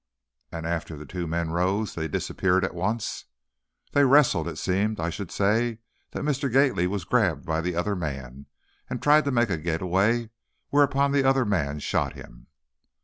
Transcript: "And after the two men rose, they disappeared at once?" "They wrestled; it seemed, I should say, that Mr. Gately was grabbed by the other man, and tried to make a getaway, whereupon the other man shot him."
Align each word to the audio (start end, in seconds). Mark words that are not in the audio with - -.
"And 0.51 0.65
after 0.65 0.97
the 0.97 1.05
two 1.05 1.27
men 1.27 1.51
rose, 1.51 1.93
they 1.93 2.07
disappeared 2.07 2.65
at 2.65 2.73
once?" 2.73 3.25
"They 3.91 4.03
wrestled; 4.03 4.47
it 4.47 4.57
seemed, 4.57 4.99
I 4.99 5.11
should 5.11 5.29
say, 5.29 5.77
that 6.09 6.23
Mr. 6.23 6.51
Gately 6.51 6.87
was 6.87 7.03
grabbed 7.03 7.45
by 7.45 7.61
the 7.61 7.75
other 7.75 7.95
man, 7.95 8.47
and 8.89 8.99
tried 8.99 9.25
to 9.25 9.31
make 9.31 9.51
a 9.51 9.57
getaway, 9.57 10.31
whereupon 10.69 11.11
the 11.11 11.23
other 11.23 11.45
man 11.45 11.77
shot 11.81 12.13
him." 12.13 12.47